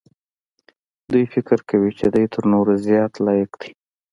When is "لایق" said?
3.25-3.51